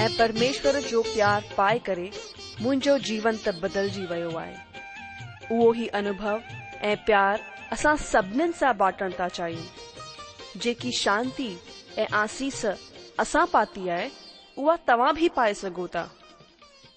[0.00, 2.10] ऐं परमेश्वर जो प्यार पाए करे
[2.62, 4.56] मुंहिंजो जीवनजी वियो आहे
[5.56, 6.40] उहो ई अनुभव
[14.90, 16.04] तव्हां बि पाए सघो था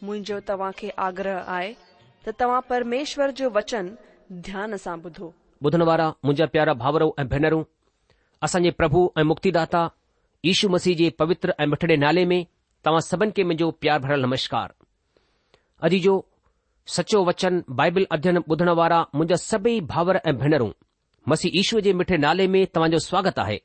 [0.04, 3.90] मुंहिंजो तव्हां खे आग्रह आहे तव्हां परमेश्वर जो वचन
[4.52, 5.34] ध्यान सां ॿुधो
[5.66, 6.10] ॿुधण वारा
[6.58, 7.14] प्यारा भावरो
[8.50, 9.90] ऐं मुक्ति दाता
[10.46, 12.40] यू मसीह जे पवित्र ऐं मिठड़े नाले में
[12.86, 14.74] तव्हां सभिन खे मुंहिंजो प्यार भरियलु नमस्कार
[15.88, 16.12] अजी जो
[16.96, 20.70] सचो वचन बाइबिल अध्यन ॿुधण वारा मुंहिंजा सभई भाउर ऐं भेनरूं
[21.32, 23.58] मसी ईश्वर जे मिठे नाले में तव्हां जो स्वागत आहे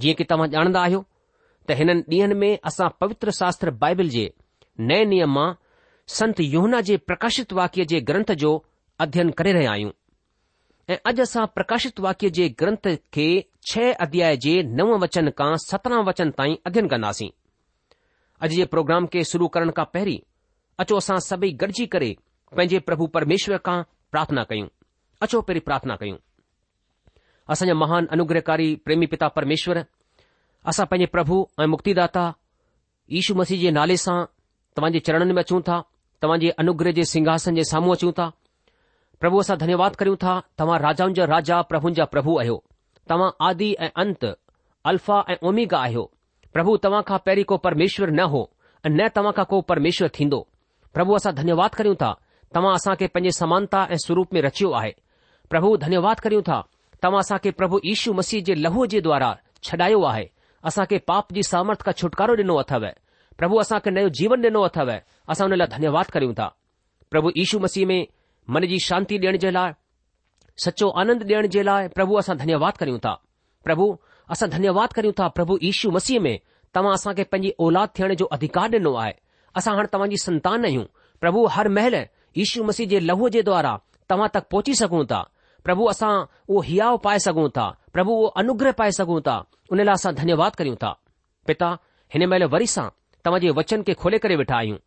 [0.00, 1.00] जीअं की तव्हां ॼाणंदा आहियो
[1.68, 4.24] त हिन ॾींहंनि में असां पवित्र शास्त्र बाइबिल जे
[4.92, 5.46] नए नियम मां
[6.18, 8.52] संत योहना जे प्रकाशित वाक्य जे ग्रंथ जो
[9.06, 9.92] अध्यन करे रहिया आहियूं
[10.94, 13.28] ऐं अॼु असां प्रकाशित वाक्य जे ग्रंथ खे
[13.72, 17.30] छह अध्याय जे नव वचन खां सत्रहं वचन ताईं अध्ययन कंदासीं
[18.44, 20.18] अॼु जे प्रोग्राम खे शुरू करण खां पहिरीं
[20.82, 22.08] अचो असां सभई गॾिजी करे
[22.56, 23.76] पंहिंजे प्रभु परमेश्वर खां
[24.14, 24.68] प्रार्थना कयूं
[25.26, 26.18] अचो पहिरीं प्रार्थना कयूं
[27.54, 29.80] असांजा महान अनुग्रहकारी प्रेमी पिता परमेश्वर
[30.72, 32.24] असां पंहिंजे प्रभु ऐं मुक्तिदाता
[33.20, 34.18] ईशू मसीह जे नाले सां
[34.76, 35.80] तव्हां जे चरणनि में अचूं था
[36.22, 38.26] तव्हां जे अनुग्रह जे सिंघासन जे साम्हूं अचूं था
[39.20, 42.58] प्रभु असां धन्यवाद करियूं था तव्हां राजाउनि जा राजा प्रभुनि जा प्रभु आहियो
[43.10, 44.28] तव्हां आदि ऐं अंत
[44.92, 46.04] अल्फा ऐं ओमिगा आहियो
[46.56, 48.38] प्रभु तव्हां खां पहिरीं को परमेश्वर न हो
[48.86, 50.38] ऐं न तव्हां खां को परमेश्वर थींदो
[50.94, 52.08] प्रभु असां धन्यवाद करियूं था
[52.54, 54.92] तव्हां असांखे पंहिंजे समानता ऐं स्वरूप में रचियो आहे
[55.50, 56.60] प्रभु धन्यवाद करियूं था
[57.02, 59.30] तव्हां असांखे प्रभु यीशू मसीह जे लहूअ जे द्वारा
[59.68, 60.24] छॾायो आहे
[60.70, 62.86] असांखे पाप जी सामर्थ खां छुटकारो ॾिनो अथव
[63.38, 64.92] प्रभु असांखे नयो जीवन ॾिनो अथव
[65.34, 66.48] असां हुन लाइ धन्यवाद करियूं था
[67.10, 68.00] प्रभु यीशू मसीह में
[68.56, 69.72] मन जी शांती ॾियण जे लाइ
[70.66, 73.20] सचो आनंद ॾियण जे लाइ प्रभु असां धन्यवाद करियूं था
[73.64, 73.94] प्रभु
[74.32, 76.38] असां धन्यवाद करियूं था प्रभु यीशू मसीह में
[76.74, 79.12] तव्हां असांखे पंहिंजी औलाद थियण जो अधिकार ॾिनो आहे
[79.58, 80.84] असां हाणे तव्हांजी संतान आहियूं
[81.20, 81.94] प्रभु हर महिल
[82.40, 83.76] यीशू मसीह जे लहू जे द्वारा
[84.10, 85.20] तव्हां तक पहुची सघूं था
[85.64, 86.12] प्रभु असां
[86.48, 89.36] उहो हियाव पाए सघूं था प्रभु उहो अनुग्रह पाए सघूं था
[89.72, 90.92] उन लाइ असां धन्यवाद करियूं था
[91.46, 91.70] पिता
[92.14, 92.88] हिन महिल वरी सां
[93.24, 94.78] तव्हां जे वचन खे खोले करे वेठा आहियूं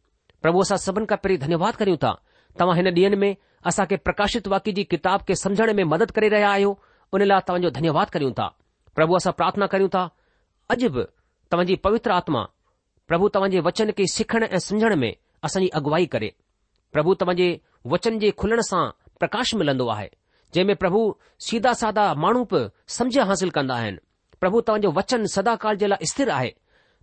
[0.41, 2.13] प्रभु असां सभिनी खां पहिरीं धन्यवाद करियूं था
[2.59, 3.33] तव्हां हिन ॾींहनि में
[3.71, 6.79] असांखे प्रकाशित वाक्य जी किताब खे समुझण में मदद करे रहिया आहियो
[7.17, 8.50] उन लाइ तव्हांजो धन्यवाद करियूं था
[8.97, 10.07] પ્રભુ આસા પ્રાર્થના કર્યુ તા
[10.73, 10.95] અજબ
[11.51, 12.47] તમજી પવિત્ર આત્મા
[13.09, 15.09] પ્રભુ તમજી વચન કે સખણ એ સમજણ મે
[15.44, 16.29] આસાની અગવાઈ કરે
[16.94, 17.59] પ્રભુ તમજી
[17.91, 18.85] વચન જે ખુલણ સા
[19.19, 20.07] પ્રકાશ મિલંદો આહે
[20.53, 21.01] જેમે પ્રભુ
[21.45, 22.51] સીધા સાદા માણુપ
[22.95, 23.91] સમજા حاصل કરંદા હે
[24.41, 26.51] પ્રભુ તંજો વચન સદાકાળ જેલા સ્થિર આહે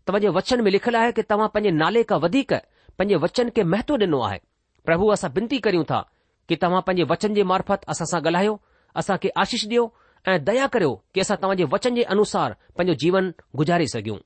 [0.07, 2.53] તમજી વચન મે લખલા હે કે તમ પંજે નાલે કા વધીક
[2.99, 4.39] પંજે વચન કે મહત્વ દિનુ આહે
[4.87, 6.05] પ્રભુ આસા બંતી કરીઉ તા
[6.49, 8.57] કે તમ પંજે વચન જે મારફત આસા સા ગલાયો
[8.99, 9.89] આસા કે આશીષ દિયો
[10.29, 14.17] ऐं दया करियो की असां तव्हांजे वचन जे अनुसार पंहिंजो जीवन गुज़ारे सघियूं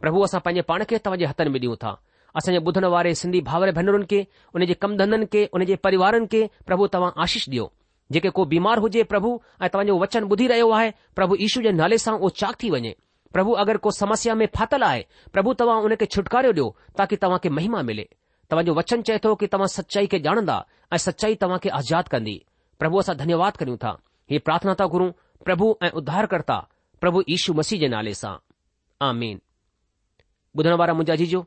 [0.00, 1.94] प्रभु असां पंहिंजे पाण खे तव्हांजे हथनि में ॾियूं था
[2.38, 4.24] असांजे ॿुधण वारे सिंधी भावर भेनरुनि खे
[4.54, 7.66] उन जे कम धंदनि खे उन जे परिवारनि खे प्रभु तव्हां आशीष ॾियो
[8.12, 9.28] जेके को बीमार हुजे प्रभु
[9.62, 12.94] ऐं तव्हांजो वचन ॿुधी रहियो आहे प्रभु ईशू जे नाले सां उहो चाक थी वञे
[13.34, 15.02] प्रभु अगरि को समस्या में फाथल आहे
[15.32, 16.68] प्रभु तव्हां उन खे छुटकारो ॾियो
[16.98, 18.06] ताकी तव्हां खे महिमा मिले
[18.50, 20.62] तव्हांजो वचन चए थो कि तव्हां सचाई खे ॼाणंदा
[20.94, 22.38] ऐं सचाई तव्हां खे आज़ाद कंदी
[22.80, 23.98] प्रभु असां धन्यवाद करियूं था
[24.30, 25.10] हीअ प्रार्थना था गुरु
[25.46, 26.62] પ્રભુ એ ઉદ્ધારકતા
[27.02, 28.38] પ્રભુ ઈસુ મસી જનાલેસા
[29.08, 29.36] આમેન
[30.56, 31.40] બુધનવાર મુજાજીજો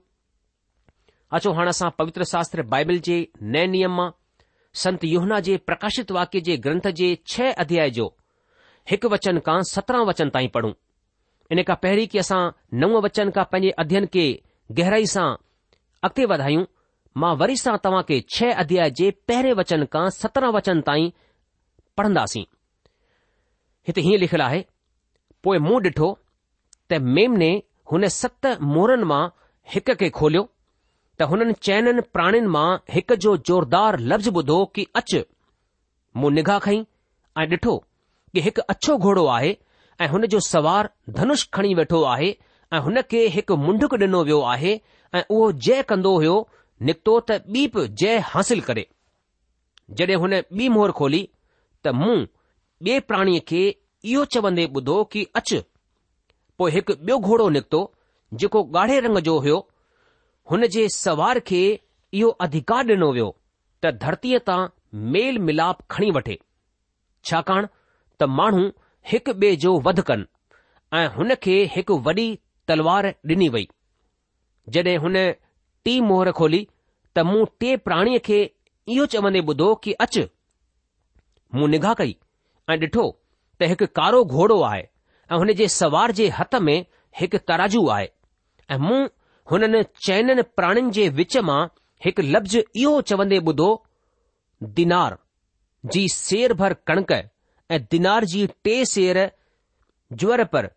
[1.36, 3.22] અચો હાણાસા પવિત્ર શાસ્ત્ર બાઇબલ જી
[3.54, 4.13] નય નિયમમાં
[4.81, 8.07] સંત યોહના જી પ્રકાશિત વાક્ય જી ગ્રંથ જી 6 અધ્યાય જો
[8.94, 10.75] એક वचन કા 17 वचन તાહી પઢું
[11.51, 12.46] ઇને કા પહેરી કેસા
[12.80, 14.25] નવ वचन કા પજે અધ્યન કે
[14.78, 15.31] ગહેરાઈસા
[16.07, 16.68] અકતે વધાઈયું
[17.22, 21.10] માં વરીસા તવા કે 6 અધ્યાય જે પહેરે वचन કા 17 वचन તાહી
[21.98, 22.48] પઢંદાસી
[23.88, 24.64] हिते हीअं लिखियलु आहे
[25.44, 26.10] पोइ मूं ॾिठो
[26.92, 27.52] त मेमने
[27.92, 29.22] हुन सत मोरनि मां
[29.76, 30.42] हिक खे खोलियो
[31.22, 33.14] त हुननि चयनि प्राणनि मां हिक
[33.48, 35.16] जोरदार लफ़्ज़ ॿुधो कि अच
[36.20, 36.84] मूं निगाह खईं
[37.44, 37.76] ऐं ॾिठो
[38.34, 39.58] कि हिकु अछो घोड़ो आहे
[40.02, 40.90] ऐं हुन जो सवार
[41.20, 42.30] धनुष खणी वेठो आहे
[42.74, 44.74] ऐं हुन खे हिकु मुंडुक ॾिनो वियो आहे
[45.18, 46.36] ऐं उहो जय कंदो हुयो
[46.88, 48.86] निकितो त ॿी बि जय हासिल करे
[50.02, 51.22] जॾहिं हुन ॿी मोहर खोली
[51.88, 52.18] त मूं
[52.88, 53.62] ॿिए प्राणीअ खे
[54.10, 55.58] इहो चवंदे ॿुधो कि अचु
[56.60, 57.80] पोइ हिकु ॿियो घोड़ो निकितो
[58.44, 59.58] जेको ॻाढ़े रंग जो हुयो
[60.52, 61.60] हुन जे सवार खे
[62.20, 63.28] इहो अधिकार ॾिनो वियो
[63.84, 64.60] त धरतीअ तां
[65.16, 66.38] मेल मिलाप खणी वठे
[67.31, 67.70] छाकाणि
[68.22, 68.64] त माण्हू
[69.14, 70.30] हिकु ॿिए जो वध कनि
[71.00, 72.28] ऐं हुन खे हिकु वॾी
[72.72, 73.68] तलवार ॾिनी वई
[74.78, 75.20] जॾहिं हुन
[75.86, 76.64] टी मोहर खोली
[77.18, 78.40] त मूं टे प्राणीअ खे
[78.96, 80.28] इहो चवंदे ॿुधो कि अचु
[81.56, 82.18] मूं निगाह कई
[82.71, 83.04] ऐं ॾिठो
[83.60, 84.81] त हिकु कारो घोड़ो आहे
[85.31, 86.77] ऐं हुन जे सवार जे हथ में
[87.19, 88.07] हिकु तराजू आहे
[88.74, 89.00] ऐं मूं
[89.51, 91.62] हुननि चइनि प्राणिन जे विच मां
[92.06, 93.69] हिकु लफ़्ज़ इहो चवंदे ॿुधो
[94.80, 95.18] दिनार
[95.94, 99.19] जी सेर भर कणिक ऐं दिनार जी टे सेर
[100.22, 100.68] ज्वर पर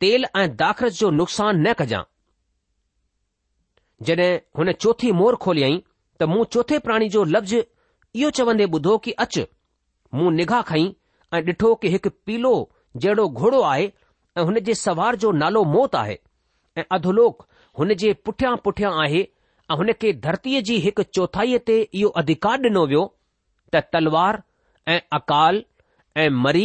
[0.00, 2.02] तेल ऐं दाख़िलस जो नुक़सान न कजां
[4.08, 5.82] जॾहिं हुन चोथी मोर खोलियई
[6.20, 9.38] त मूं चोथे प्राणी जो लफ़्ज़ इहो चवंदे ॿुधो कि अच
[10.14, 10.90] मूं निगाह खईं
[11.36, 12.50] ऐं ॾिठो कि हिकु पीलो
[12.96, 13.84] जहिड़ो घोड़ो आहे
[14.38, 16.18] ऐं हुन जे सवार जो नालो मौत आहे
[16.78, 17.46] ऐं अधोलोक
[17.78, 19.20] हुन जे पुठियां पुठियां आहे
[19.70, 23.04] ऐं हुन खे धरतीअ जी हिकु चौथाईअ ते इहो अधिकार ॾिनो वियो
[23.76, 24.40] त तलवार
[24.94, 25.62] ऐं अकाल
[26.24, 26.64] ऐं मरी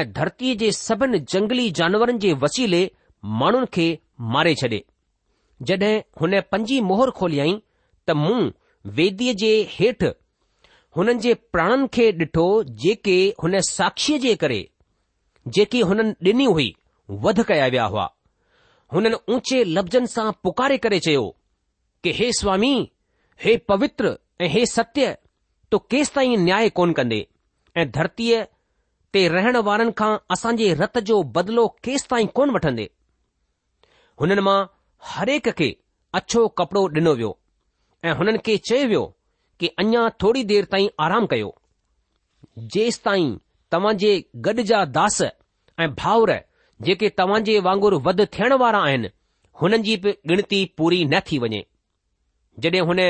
[0.00, 2.82] ऐं धरतीअ जे सभिनी जंगली जानवरनि जे वसीले
[3.42, 3.86] माण्हुनि खे
[4.34, 4.82] मारे छॾे
[5.70, 7.56] जॾहिं हुन पंजी मोहर खोलियई
[8.06, 8.38] त मूं
[9.00, 10.12] वेदीअ जे हेठि
[10.96, 12.44] हुननि जे प्राणनि खे ॾिठो
[12.82, 14.58] जेके हुन साक्षीअ जे करे
[15.56, 16.68] जेकी हुननि ॾिनी हुई
[17.24, 18.04] वध कया विया हुआ
[18.94, 21.24] हुननि ऊचे लफ़्ज़नि सां पुकारे करे चयो
[22.02, 22.72] कि हे स्वामी
[23.44, 25.16] हे पवित्र ऐं हे सत्य
[25.70, 27.18] तो केसि ताईं न्याय कोन कंदे
[27.80, 28.44] ऐं धरतीअ
[29.16, 32.88] ते रहण वारनि खां असांजे रत जो बदिलो केसि ताईं कोन वठंदे
[34.20, 34.58] हुननि मां
[35.14, 35.68] हरेक खे
[36.20, 37.32] अछो कपड़ो ॾिनो वियो
[38.06, 39.04] ऐं हुननि खे चयो वियो
[39.60, 41.54] कि अञा थोरी देर ताईं आराम कयो
[42.74, 43.34] जेसि ताईं
[43.72, 44.10] तव्हां जे
[44.46, 46.32] गॾ जा दास ऐं भाउर
[46.88, 49.08] जेके तव्हां जे वांगुरु वध थियण वारा आहिनि
[49.60, 51.64] हुननि जी बि गणती पूरी न थी वञे
[52.66, 53.00] जॾहिं हुन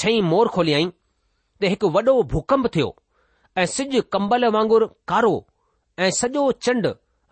[0.00, 0.86] छई मोर खोलियई
[1.60, 2.88] त हिकु वॾो भूकंप थियो
[3.60, 5.34] ऐं सिज कंबल वांगुरु कारो
[6.04, 6.86] ऐं सॼो चंड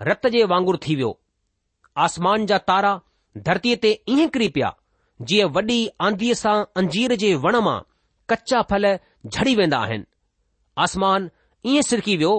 [0.09, 1.13] रत जे वांगुरु थी वियो
[2.07, 2.93] आसमान जा तारा
[3.49, 4.73] धरतीअ ते ईअं किरी पिया
[5.31, 7.77] जीअं वॾी आंधीअ सां अंजीर जे वण मां
[8.31, 8.85] कचा फल
[9.27, 10.05] झड़ी वेंदा आहिनि
[10.85, 11.29] आसमान
[11.71, 12.33] ईअं सिरकी वियो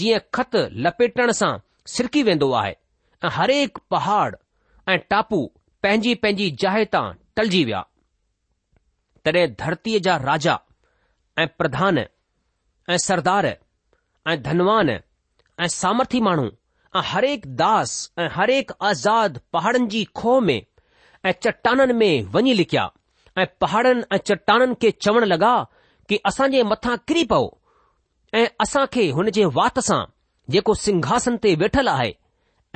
[0.00, 1.52] जीअं ख़त लपेटण सां
[1.94, 2.72] सिरकी वेंदो आहे
[3.24, 4.34] ऐं हरेक पहाड़
[4.92, 5.40] ऐं टापू
[5.82, 7.06] पंहिंजी पंहिंजी जाइ तां
[7.36, 7.82] टलजी विया
[9.26, 10.56] तॾहिं धरतीअ जा राजा
[11.42, 16.48] ऐं प्रधान ऐं सरदार ऐं धनवान ऐं सामर्थ्य माण्हू
[16.96, 17.92] ऐं हरेक दास
[18.22, 22.90] ऐं हरेक आज़ाद पहाड़नि जी खोह में ऐं चट्टाननि में वञी लिकिया
[23.38, 25.52] ऐं पहाड़नि ऐं चट्टाननि खे चवण लॻा
[26.08, 27.46] कि असां जे मथां किरी पओ
[28.34, 30.02] ऐं असां खे हुन जे वात सां
[30.54, 32.12] जेको सिंघासन ते वेठल आहे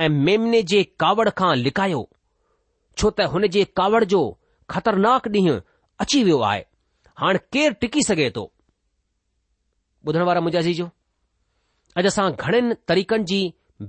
[0.05, 2.01] ऐं मेमने जे कावड़ खां लिकायो
[2.99, 4.21] छो त हुन जे कावड़ जो
[4.69, 5.59] ख़तरनाक ॾींहुं
[6.01, 6.63] अची वियो आहे
[7.19, 8.45] हाणे केरु टिकी सघे थो
[10.07, 10.85] ॿुधण वारा मुंहिंजा
[11.99, 13.39] अॼु असां घणनि तरीक़नि जी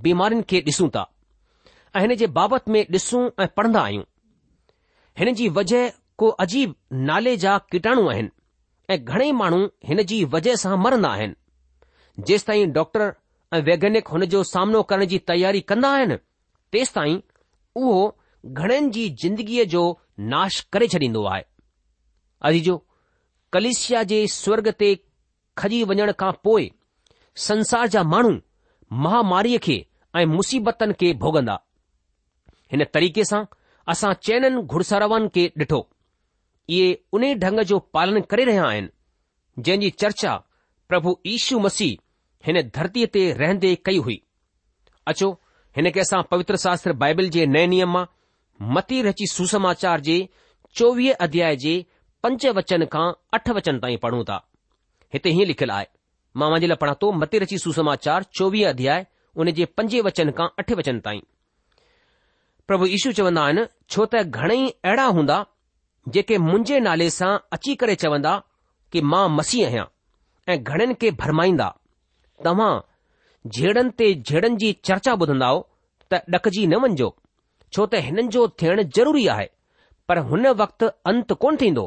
[0.05, 1.05] बीमारियुनि खे ॾिसूं था
[1.97, 4.05] ऐं हिन जे बाबति में ॾिसूं ऐं पढ़ंदा आहियूं
[5.19, 5.88] हिन जी वजह
[6.19, 6.75] को अजीब
[7.09, 8.31] नाले जा कीटाणु आहिनि
[8.95, 13.02] ऐं घणेई माण्हू हिन जी वजह सां मरंदा आहिनि जेसि ताईं डॉक्टर
[13.57, 16.16] ऐं वैज्ञानिक हुन जो सामनो करण जी तयारी कंदा आहिनि
[16.73, 17.19] तेसि ताईं
[17.83, 18.00] उहो
[18.61, 19.83] घणनि जी जिंदगीअ जो
[20.33, 21.42] नाश करे छॾींदो आहे
[22.50, 22.76] अॼजो
[23.52, 24.88] कलिशिया जे स्वर्ग ते
[25.62, 26.69] खजी वञण खां पोइ
[27.47, 28.33] संसार जा माण्हू
[29.04, 29.78] महामारीअ खे
[30.19, 31.57] ऐं मुसीबतनि खे भोगंदा
[32.73, 33.40] हिन तरीक़े सां
[33.95, 35.81] असां चइनि घुड़सरावनि खे ॾिठो
[36.76, 38.88] इहे उन ढंग जो पालन करे रहिया आहिनि
[39.66, 40.34] जंहिंजी चर्चा
[40.88, 41.96] प्रभु यीशु मसीह
[42.48, 44.16] हिन धरतीअ ते रहंदे कई हुई
[45.12, 45.30] अचो
[45.78, 48.04] हिन खे असां पवित्र शास्त्र बाइबल जे नए नियम मां
[48.76, 50.18] मती रची सुसमाचार जे
[50.80, 51.72] चोवीह अध्याय जे
[52.26, 53.06] पंज वचन खां
[53.38, 54.38] अठ वचन ताईं पढ़ूं था
[55.14, 55.87] हिते हीअं लिखियलु आहे
[56.40, 59.06] मां मुंहिंजे लाइ पढ़ा थो मती रची सुसमाचार चोवीह अध्याय
[59.42, 61.20] उन जे पंजे वचन खां अठ वचन ताईं
[62.70, 63.64] प्रभु ईशू चवंदा आहिनि
[63.96, 65.40] छो त घणेई अहिड़ा हूंदा
[66.15, 68.35] जेके मुंहिंजे नाले सां अची करे चवंदा
[68.93, 69.85] कि मां मसीह आहियां
[70.53, 71.67] ऐं घणनि खे भरमाईंदा
[72.47, 72.71] तव्हां
[73.57, 75.50] जेड़नि ते जेड़नि जी चर्चा ॿुधंदा
[76.12, 77.09] त ॾकजी न वञिजो
[77.73, 79.49] छो त हिननि जो थियणु ज़रूरी आहे
[80.09, 81.85] पर हुन वक़्तु अंत कोन थींदो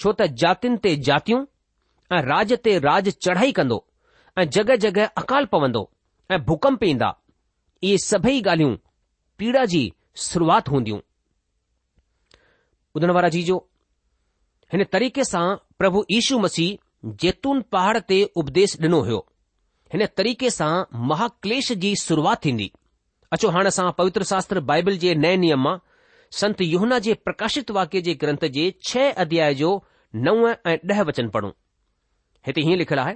[0.00, 1.40] छो त जातियुनि ते जातियूं
[2.16, 3.78] ऐं राज ते राज चढ़ाई कंदो
[4.42, 5.82] ऐं जॻहि जॻहि अकाल पवंदो
[6.36, 7.10] ऐं भूकंप ईंदा
[7.90, 8.80] इहे सभई ॻाल्हियूं
[9.42, 9.82] पीड़ा जी
[10.28, 11.00] शुरूआति हूंदियूं
[12.96, 13.56] ॿुधण वारा जी जो
[14.72, 15.46] हिन तरीक़े सां
[15.78, 19.18] प्रभु यीशु मसीह जैतून पहाड़ ते उपदेश डि॒नो हो
[20.20, 20.70] तरीक़े सां
[21.10, 22.70] महाक्लेश जी शुरुआति थींदी
[23.36, 25.76] अचो हाणे असां पवित्र शास्त्र बाइबल जे नए नियम मां
[26.40, 29.70] संत योहना जे प्रकाशित वाक्य जे ग्रंथ जे छह अध्याय जो
[30.26, 31.52] नव ऐं ॾह वचन पढ़ो
[32.46, 33.14] हिते हीअं लिखियलु आहे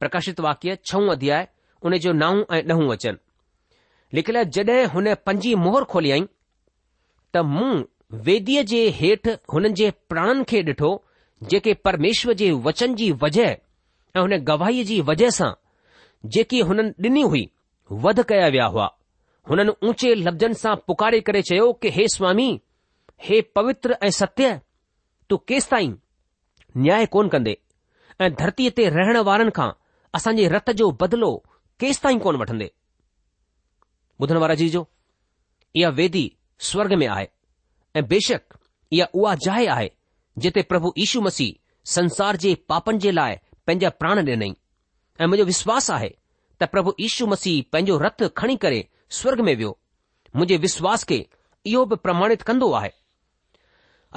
[0.00, 1.48] प्रकाशित वाक्य छऊं अध्याय
[1.90, 3.18] उन जो नवं ऐं ॾहं वचन
[4.18, 6.24] लिखियलु जॾहिं हुन पंजी मोहर खोलियई
[7.36, 7.70] त मूं
[8.26, 10.90] वेदीअ जे हेठि हुननि जे प्राणनि खे ॾिठो
[11.50, 15.50] जेके परमेश्वर जे वचन जी वजह ऐं हुन गवाहीअ जी वजह सां
[16.36, 17.44] जेकी हुननि ॾिनी हुई
[18.06, 18.86] वध कया विया हुआ
[19.50, 22.48] हुननि ऊचे लफ़्ज़नि सां पुकारे करे चयो कि हे स्वामी
[23.28, 24.60] हे पवित्र ऐं सत्य
[25.30, 25.94] तू केसि ताईं
[26.80, 27.56] न्याय कोन कंदे
[28.20, 29.70] ऐं धरतीअ ते रहण वारनि खां
[30.18, 31.30] असांजे रत जो बदलो
[31.80, 32.70] केसि ताईं कोन वठंदे
[34.20, 34.86] ॿुधण वारा जी जो
[35.80, 36.26] इहा वेदी
[36.68, 37.26] स्वर्ग में आहे
[37.98, 38.54] ऐं बेशक
[38.92, 39.90] इहा उहा जाइ आहे
[40.42, 41.54] जिते प्रभु यीशू मसीह
[41.94, 43.34] संसार जे पापनि जे लाइ
[43.66, 46.10] पंहिंजा प्राण ॾिनई ऐं मुंहिंजो विश्वास आहे
[46.60, 48.80] त प्रभु यीशू मसीह पंहिंजो रथ खणी करे
[49.18, 49.70] स्वर्ग में वियो
[50.36, 51.18] मुंहिंजे विश्वास खे
[51.72, 52.90] इहो बि प्रमाणित कंदो आहे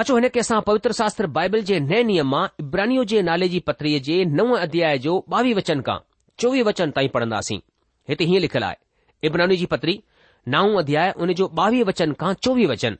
[0.04, 3.60] अचो हिन खे असां पवित्र शास्त्र बाइबल जे नए नियम मां इब्रानियो जे नाले जी
[3.72, 6.00] पत्रीअ जे नव अध्याय जो ॿावीह वचन खां
[6.44, 7.60] चोवीह वचन ताईं पढ़ंदासीं
[8.10, 9.98] हिते हीअं लिखियलु आहे इब्रानी जी पत्री
[10.58, 12.96] नव अध्याय उन जो ॿावीह वचन खां चोवीह वचन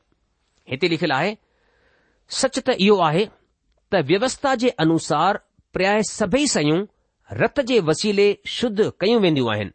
[0.70, 1.32] हिते लिखियलु आहे
[2.42, 3.26] सच त इहो आहे
[3.94, 5.40] त व्यवस्था जे अनुसार
[5.78, 6.78] प्राय सभई सयूं
[7.42, 8.28] रत जे वसीले
[8.58, 9.72] शुद्ध कयूं वेंदियूं आहिनि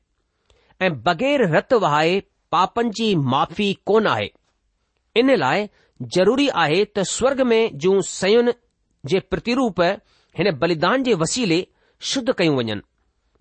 [0.87, 2.15] ऐं बग़ैर रत वहाए
[2.57, 4.31] पापनि जी माफ़ी कोन आहे
[5.21, 5.69] इन लाइ
[6.17, 8.53] ज़रूरी आहे त स्वर्ग में जूं सयुनि
[9.13, 9.81] जे प्रतिरूप
[10.39, 11.61] हिन बलिदान जे वसीले
[12.13, 12.81] शुद्ध कयूं वञनि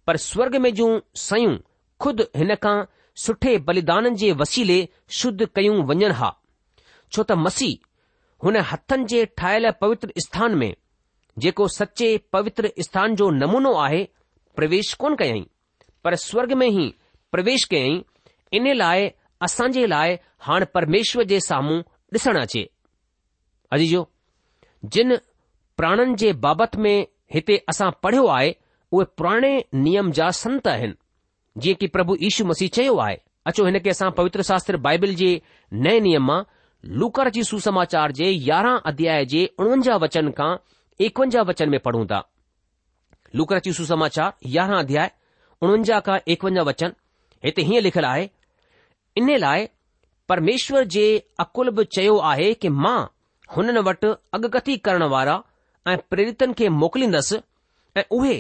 [0.08, 0.90] पर स्वर्ग में जूं
[1.28, 1.58] सयूं
[2.06, 2.78] खुद हिन खां
[3.26, 4.88] सुठे बलिदान जे वसीले
[5.20, 6.34] शुद्ध कयूं वञनि हा
[7.14, 7.78] छो त मसीह
[8.44, 10.74] हुन हथनि जे ठाहियल पवित्र स्थान में
[11.44, 14.04] जेको सचे पवित्र स्थान जो नमूनो आहे
[14.56, 15.46] प्रवेश कोन कयई
[16.04, 16.88] पर स्वर्ग में ई
[17.32, 17.96] प्रवेश कयई
[18.60, 19.10] इन लाइ
[19.48, 20.18] असां जे लाइ
[20.50, 21.82] हाणे परमेश्वर जे साम्हूं
[22.16, 22.62] ॾिसणु अचे
[23.76, 24.00] अजी जो
[24.96, 25.16] जिन
[25.78, 26.94] प्राणनि जे बाबति में
[27.34, 28.52] हिते असां पढ़ियो आहे
[28.92, 30.94] उहे पुराणे नियम जा संत आहिनि
[31.62, 33.18] जीअं की प्रभु यीशू मसीह चयो आहे
[33.50, 35.32] अचो हिन खे असां पवित्र शास्त्र बाइबिल जे
[35.88, 36.42] नए नियम मां
[37.02, 40.56] लूकरची सुसमाचार जे यारहं अध्याय जे उणवंजाह वचन खां
[41.06, 42.22] एकवंजाह वचन में पढ़ूं था
[43.36, 45.10] लूकर जी सुसमाचार यारहां अध्याय
[45.62, 46.92] उणवंजाह खां एकवंजाहु वचन
[47.46, 48.28] हिते हीअं लिखियलु आहे
[49.18, 49.66] इन लाइ
[50.30, 51.06] परमेश्वर जे
[51.40, 52.98] अकुलब चयो आहे कि मां
[53.56, 55.40] हुननि वटि अगकथी करण वारा
[55.88, 57.40] ऐं प्रेरितन खे मोकलींदसि
[57.98, 58.38] ऐं उहे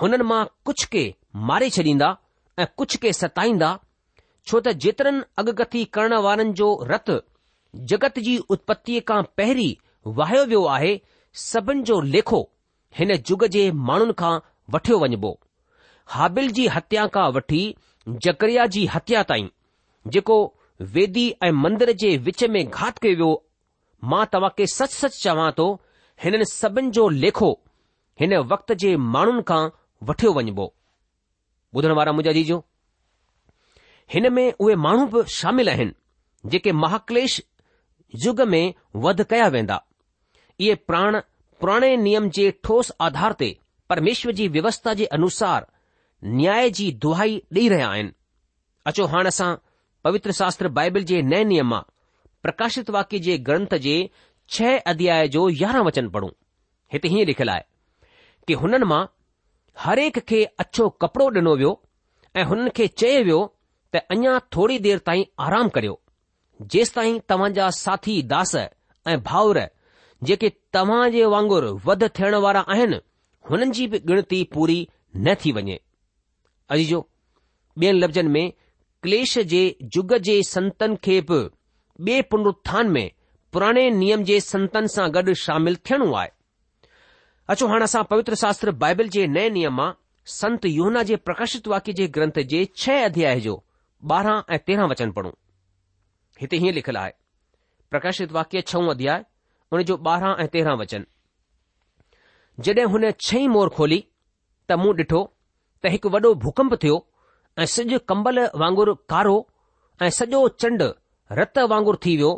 [0.00, 1.04] हुननि मां कुझु खे
[1.52, 2.10] मारे छॾींदा
[2.58, 3.70] ऐं कुझु के सताईंदा
[4.48, 7.08] छो त जेतिरनि अगकथी करण वारनि जो रत
[7.90, 9.74] जगत जी उत्पति खां पहिरीं
[10.18, 10.92] वाहियो वियो आहे
[11.48, 12.40] सभिनि जो लेखो
[12.98, 14.34] हिन जुग जे माण्हुनि खां
[14.74, 15.32] वठियो वञिबो
[16.14, 17.60] हाबिल जी हत्या खां वठी
[18.26, 19.48] जकरिया जी हत्या ताईं
[20.16, 20.36] जेको
[20.94, 23.30] वेदी ऐं मंदर जे विच में घात कयो वियो
[24.12, 25.66] मां तव्हां खे सच सच चवां थो
[26.24, 27.50] हिननि सभिन जो लेखो
[28.20, 29.62] हिन वक़्त जे माण्हुनि खां
[30.12, 30.72] वठियो वञिबो
[31.76, 32.12] ॿुधण वारा
[34.12, 35.92] हिन में उहे माण्हू बि शामिल आहिनि
[36.50, 37.40] जेके महाक्लेश
[38.22, 38.72] युग में
[39.04, 39.82] वध कया वेंदा
[40.60, 41.20] इहे प्राण
[41.60, 43.48] पुराणे नियम जे ठोस आधार ते
[43.90, 45.66] परमेश्वर जी व्यवस्था जे अनुसार
[46.40, 48.12] न्याय जी दुहाई ॾेई रहिया आहिनि
[48.90, 49.54] अचो हाणे असां
[50.04, 51.80] पवित्र शास्त्र बाइबल जे नए नियम मां
[52.42, 53.96] प्रकाशित वाक्य जे ग्रंथ जे
[54.56, 56.30] छह अध्याय जो यारहं वचन पढ़ूं
[56.92, 57.64] हिते हीअं लिखियल आहे
[58.48, 59.04] कि हुननि मां
[59.84, 61.72] हरेक खे अछो कपड़ो डि॒नो वियो
[62.40, 63.40] ऐं हुननि खे चयो वियो
[63.96, 66.00] त अञा थोरी देर ताईं आराम करियो
[66.62, 66.92] जेसि
[67.30, 69.60] ताईं साथी दास ऐं भाउर
[70.28, 72.98] जेके तव्हां जे वांगुर वध थियण वारा आहिनि
[73.50, 74.78] हुननि जी बि गिणती पूरी
[75.16, 75.78] न थी वञे
[76.74, 77.00] अॼु जो
[77.82, 78.52] ॿियनि लफ़्ज़नि में
[79.02, 79.62] क्लेश जे
[79.96, 81.40] युग जे संतन खे बि
[82.06, 83.10] ॿिए पुनरुथ्थान में
[83.52, 86.30] पुराणे नियम जे संतन सां गॾु शामिल थियणो आहे
[87.52, 89.90] अचो हाणे असां पवित्र शास्त्र बाइबल जे नए नियम मां
[90.40, 93.62] संत योहना जे प्रकाशित वाक्य जे ग्रंथ जे छह अध्याय जो
[94.12, 95.30] ॿारहं ऐं तेरहं वचन पढ़ूं
[96.40, 97.12] हिते हीअं लिखियलु आहे
[97.90, 99.24] प्रकाशित वाक्य छऊं अध्याय
[99.72, 101.04] हुन जो ॿारहं ऐं तेरहं वचन
[102.66, 103.98] जॾहिं हुन छई मोर खोली
[104.68, 105.20] त मूं ॾिठो
[105.82, 106.96] त हिकु वॾो भूकंप थियो
[107.62, 109.36] ऐं सिॼु कंबल वांगुरु कारो
[110.02, 110.82] ऐं सॼो चंड
[111.40, 112.32] रत वांगुरु थी वियो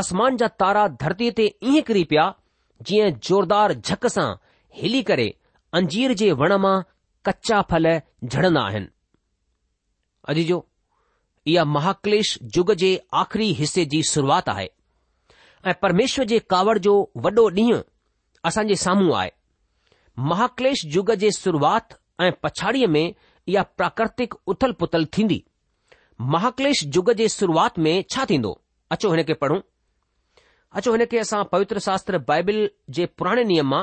[0.00, 2.24] आसमान जा तारा धरतीअ ते ईअं किरी पिया
[2.86, 4.28] जीअं ज़ोरदार झक सां
[4.80, 5.28] हिली करे
[5.80, 6.74] अंजीर जे वण मां
[7.28, 8.90] कचा फल झड़ंदा आहिनि
[10.32, 10.58] अॼु जो
[11.48, 14.68] इहा महाक्लेश युग जे आख़िरी हिस्से जी शुरुआति आहे
[15.66, 16.94] ऐ परमेश्वर जे कावड़ जो
[17.26, 17.80] वॾो ॾींहुं
[18.48, 19.30] असांजे साम्हूं आहे
[20.30, 25.42] महाक्लेश युग जे शुरुआत ऐं पछाड़ीअ में इहा प्राकृतिक उथल पुथल थींदी
[26.34, 28.58] महाक्लेश युग जे शुरुआत में छा थींदो
[28.92, 29.60] अचो हिन खे पढ़ूं
[30.78, 33.82] अचो हिनखे असां पवित्र शास्त्र बाइबिल जे पुराणे नियम मां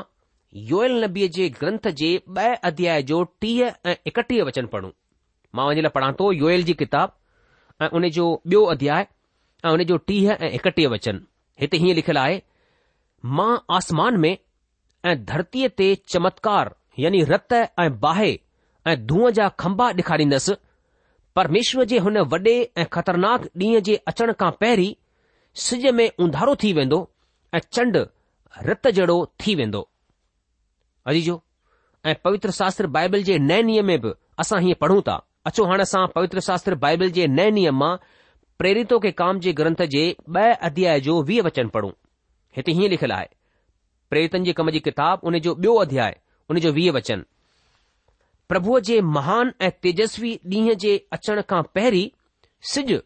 [0.72, 4.90] योएएल नबीअ जे ग्रंथ जे ॿ अध्याय जो टीह ऐं एकटीह वचन पढ़ूं
[5.54, 6.32] मां वञे लाइ पढ़ा थो
[6.68, 6.74] जी
[7.82, 9.06] ऐं उन जो ॿियो अध्याय
[9.64, 11.20] ऐं उन जो टीह ऐं एकटीह वचन
[11.60, 12.40] हिते हीअं लिखियलु आहे
[13.38, 14.34] मां आसमान में
[15.12, 16.70] ऐं धरतीअ ते चमत्कार
[17.04, 18.38] यानी रत ऐं बाहि
[18.92, 20.54] ऐं धूअ जा खंबा ॾेखारींदसि
[21.38, 24.92] परमेश्वर जे हुन वॾे ऐं ख़तरनाक ॾींहं जे अचण खां पहिरीं
[25.66, 27.00] सिज में उंधारो थी वेंदो
[27.54, 27.96] ऐं चंड
[28.70, 29.88] रत जहिड़ो थी वेंदो
[31.12, 31.40] अजीजो
[32.10, 34.12] ऐं पवित्र शास्त्र बाइबल जे नए नियम में बि
[34.44, 37.94] असां हीअं पढ़ूं था अचो हाणे असां पवित्र शास्त्र बाइबल जे नए नियम मां
[38.58, 40.02] प्रेरितो के काम जे ग्रंथ जे
[40.34, 41.90] ब॒ अध्याय जो वीह वचन पढ़ूं
[42.56, 43.26] हिते हीअं लिखियलु आहे
[44.10, 46.16] प्रेरितन जे कम जी किताब उन जो ॿियो अध्याय
[46.50, 47.24] उन जो वीह वचन
[48.48, 52.08] प्रभुअ जे महान ऐं तेजस्वी ॾींहं जे अचण खां पहिरीं
[52.74, 52.96] सिॼ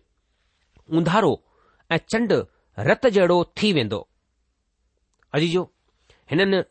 [1.01, 1.33] उंधारो
[1.93, 2.33] ऐं चंड
[2.91, 4.01] रत जहिड़ो थी वेंदो
[5.39, 5.71] अजी जो
[6.33, 6.63] हिननि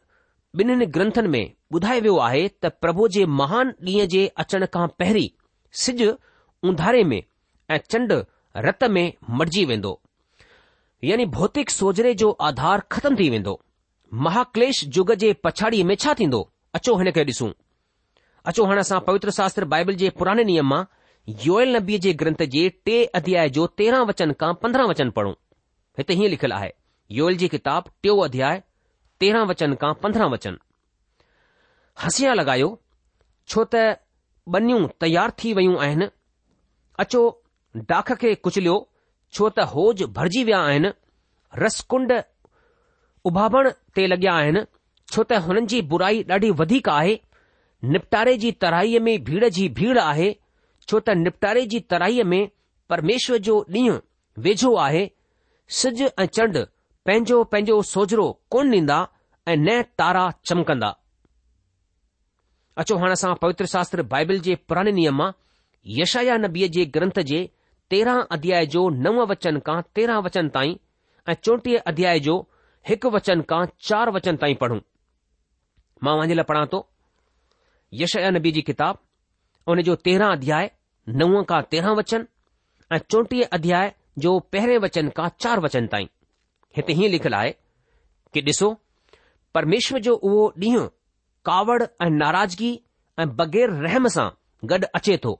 [0.61, 1.43] ॿिन्हिनि ग्रंथनि में
[1.79, 5.27] ॿुधायो वियो आहे त प्रभु जे महान ॾींहं जे अचण खां पहिरीं
[5.81, 6.01] सिज
[6.63, 7.21] उंधारे में
[7.69, 8.11] ऐं चंड
[8.57, 9.99] रत में मटिजी वेंदो
[11.03, 13.59] यानी भौतिक सोजरे जो आधार ख़तम थी वेंदो
[14.27, 17.51] महाक्लेश युग जे पछाड़ीअ में छा थींदो अचो हिनखे ॾिसूं
[18.49, 20.83] अचो हाणे असां पवित्र शास्त्र बाइबल जे पुराने नियम मां
[21.45, 25.33] योयल नबीअ जे ग्रंथ जे टे अध्याय जो तेरहं वचन खां पंद्रहं वचन पढ़ूं
[25.97, 26.71] हिते हीअं लिखियलु आहे
[27.19, 28.63] योयल जी किताब टियों अध्याय
[29.19, 30.57] तेरहं वचन खां पंद्रहं वचन
[32.03, 32.69] हसिया लॻायो
[33.47, 33.85] छो त
[34.53, 36.07] बनियूं तयार थी वयूं आहिनि
[37.03, 37.21] अचो
[37.89, 38.75] डाख खे कुचलियो
[39.37, 40.91] छो त होज भरिजी विया आहिनि
[41.63, 42.13] रसकुंड
[43.31, 44.61] उभाबण ते लॻिया आहिनि
[45.13, 47.17] छो त हुननि जी बुराई ॾाढी वधीक आहे
[47.95, 50.31] निपटारे जी तराईअ में भीड़ जी भीड़ आहे
[50.87, 52.41] छो त निपटारे जी तराईअ में
[52.93, 53.97] परमेश्वर जो ॾींहुं
[54.47, 55.05] वेझो आहे
[55.81, 56.63] सिज ऐं चंड
[57.07, 58.99] पंहिंजो पंहिंजो सोजरो कोन ॾींदा
[59.51, 60.93] ऐं न तारा चमकंदा
[62.81, 65.31] अचो हाणे असां पवित्र शास्त्र बाइबिल जे पुराणे नियम मां
[65.99, 67.39] यशया नबीअ जे ग्रंथ जे
[67.93, 70.73] 13 अध्याय जो नव वचन खां तेरह वचन ताईं
[71.29, 72.35] ऐं चौटीह अध्याय जो
[72.89, 74.77] हिकु वचन खां चार वचन ताईं पढ़ूं
[76.05, 76.79] मां वांहिंजे लाइ पढ़ा थो
[78.01, 80.69] यशया नबी जी किताब उन जो तेरहां अध्याय
[81.21, 82.27] नव खां तेरह वचन
[82.95, 83.89] ऐं चौंटीह अध्याय
[84.25, 86.09] जो पहिरें वचन खां चार वचन ताईं
[86.77, 87.51] हिते हीअं लिखल आहे
[88.33, 88.71] कि डि॒सो
[89.57, 90.85] परमेश्वर जो उहो ॾींहुं
[91.47, 92.69] कावड़ ऐं नाराज़गी
[93.19, 94.27] ऐं बग़ैर रहम सां
[94.71, 95.31] गॾु अचे थो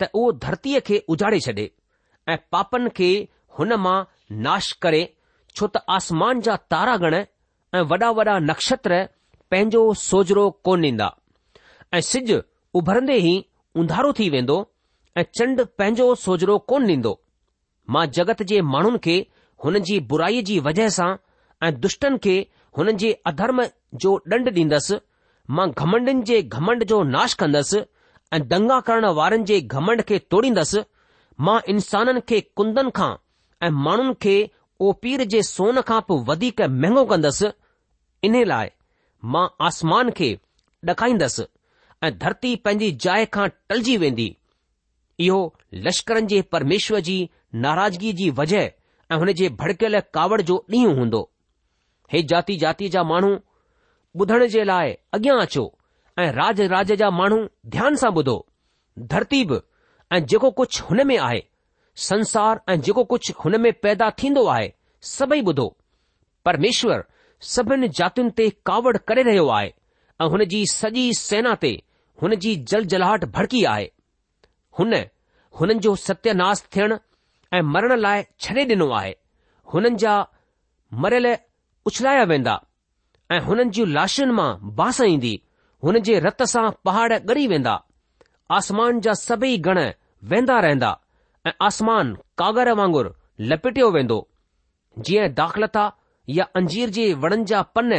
[0.00, 3.08] त उहो धरतीअ खे उजाड़े छॾे ऐं पापनि खे
[3.58, 3.96] हुन मां
[4.46, 5.00] नाश करे
[5.54, 9.00] छो त आसमान जा तारागण ऐं वॾा वॾा नक्षत्र
[9.50, 11.08] पंहिंजो सोजरो कोन ॾींदा
[11.96, 12.32] ऐं सिज
[12.80, 13.34] उभरंदे ई
[13.82, 14.58] उंधारो थी वेंदो
[15.20, 17.12] ऐं चंड पंहिंजो सोजरो कोन ॾींदो
[17.96, 19.18] मां जगत जे माण्हुनि खे
[19.64, 21.10] हुन जी बुराईअ जी वजह सां
[21.68, 22.38] ऐं दुष्टनि खे
[22.80, 23.62] हुननि जे अधर्म
[24.06, 24.98] जो ॾंड ॾींदसि
[25.56, 27.78] मां घमंडनि जे घमंड जो नाश कंदसि
[28.32, 30.80] ऐं दंगा करण वारनि जे घमंड खे तोड़ींदसि
[31.46, 33.10] मां इंसाननि खे कुंदन खां
[33.62, 34.34] ऐं माण्हुनि खे
[34.80, 37.48] ओ पीर जे सोन खां पोइ वधीक महांगो कंदसि
[38.30, 38.68] इन लाइ
[39.36, 40.28] मां आसमान खे
[40.90, 41.44] ॾखाईंदसि
[42.06, 44.26] ऐं धरती पंहिंजी जाइ खां टलजी वेंदी
[45.28, 45.38] इहो
[45.86, 47.16] लश्करनि जे परमेश्वर जी
[47.64, 48.70] नाराज़गी जी वजह
[49.12, 51.28] ऐं हुन जे भड़कियल कावड़ जो ॾींहुं हूंदो
[52.12, 53.34] हे जाती जाती जा माण्हू
[54.16, 55.64] ॿुधण जे लाइ अॻियां अचो
[56.18, 57.38] ऐं राज राज जा माण्हू
[57.74, 58.36] ध्यान सां ॿुधो
[59.12, 59.58] धरती बि
[60.12, 61.42] ऐं जेको कुझु हुन में आहे
[62.08, 64.72] संसार ऐं जेको कुझु हुन में पैदा थींदो आहे
[65.12, 65.66] सभई ॿुधो
[66.44, 67.04] परमेश्वर
[67.54, 69.68] सभिनि जातियुनि ते कावड़ करे रहियो आहे
[70.22, 71.72] ऐं हुन जी सॼी सेना ते
[72.22, 73.90] हुन जी जल जलाहट भड़की आहे
[74.78, 74.94] हुन
[75.60, 76.96] हुननि जो सत्यानाश थियण
[77.54, 79.14] ऐं मरण लाइ छॾे ॾिनो आहे
[79.74, 80.14] हुननि जा
[81.04, 81.36] मरियल
[81.86, 82.54] उछलाया वेंदा
[83.34, 85.32] ऐं हुननि जूं लाशुनि मां बांस ईंदी
[85.84, 87.74] हुन जे रत सां पहाड़ ॻरी वेंदा
[88.58, 89.78] आसमान जा सभई गण
[90.30, 90.90] वेंदा रहंदा
[91.46, 92.12] ऐं आसमान
[92.42, 93.10] कागर वांगुरु
[93.50, 94.18] लपेटियो वेंदो
[95.08, 95.84] जीअं दाख़लता
[96.38, 97.92] या अंजीर जे वणनि जा पन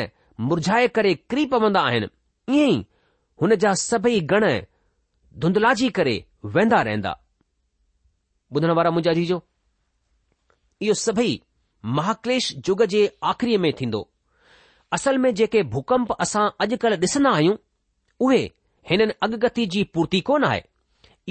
[0.47, 2.07] मुरझाए करे किरी पवंदा आहिनि
[2.57, 2.83] ईअं ई
[3.41, 4.47] हुन जा सभई गण
[5.43, 6.15] धुंधलाजी करे
[6.57, 7.15] वेंदा रहंदा
[8.55, 9.41] ॿुधण वारा मुंहिंजा जीजो
[10.85, 11.31] इहो सभई
[11.99, 14.07] महाक्लेश युग जे आख़िरीअ में थींदो
[14.93, 17.55] असल में जेके भूकंप असां अॼुकल्ह ॾिसंदा आहियूं
[18.27, 18.41] उहे
[18.89, 20.61] हिननि अॻगति जी पूर्ती कोन आहे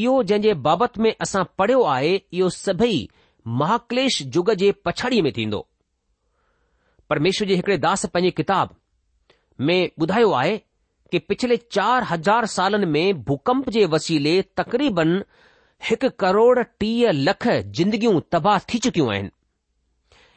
[0.02, 2.98] इहो जंहिं जे बाबति में असां पढ़ियो आहे इहो सभई
[3.62, 5.66] महाक्लेश युग जे पछाड़ीअ में थींदो
[7.10, 8.74] परमेश्वर जे हिकड़े दास पंहिंजे किताब
[9.68, 10.56] में ॿुधायो आहे
[11.12, 15.22] कि पिछले चार हज़ार सालनि में भूकंप जे वसीले तक़रीबन
[15.88, 17.46] हिकु करोड़ टीह लख
[17.78, 19.30] जिंदगियूं तबाह थी चुकियूं आहिनि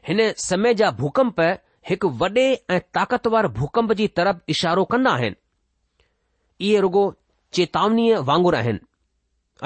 [0.07, 1.41] हिन समय जा भूकंप
[1.89, 2.29] हिकु वॾे
[2.73, 5.35] ऐं ताक़तवर भूकंप जी तरफ़ इशारो कंदा आहिनि
[6.67, 7.03] इहे रुगो
[7.57, 8.79] चेतावनीअ वांगुर आहिनि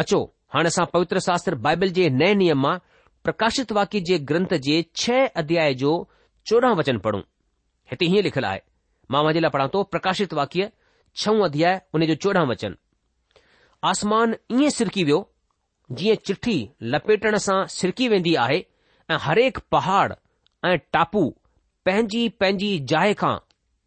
[0.04, 0.20] अचो
[0.54, 2.76] हाणे असां पवित्र शास्त्र बाइबल जे नए नियम मां
[3.28, 5.92] प्रकाशित वाक्य जे ग्रंथ जे छह अध्याय जो
[6.50, 7.22] चोॾहं वचन पढ़ूं
[7.92, 8.62] हिते हीअं लिखियलु आहे
[9.12, 10.70] मां मुंहिंजे लाइ पढ़ां थो प्रकाशित वाक्य
[11.24, 12.76] छऊं अध्याय उन जो चोॾहं वचन
[13.92, 15.20] आसमान ईअं सिरकी वियो
[16.02, 16.58] जीअं चिठी
[16.94, 18.64] लपेटण सां सिरकी वेंदी आहे
[19.12, 20.14] ऐं हरेक पहाड़
[20.72, 21.26] ऐं टापू
[21.88, 23.34] पंहिंजी पंहिंजी जाइ खां